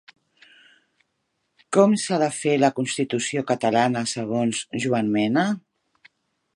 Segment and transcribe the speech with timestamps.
[1.77, 5.49] Com s'ha de fer la constitució catalana segons Joan Mena?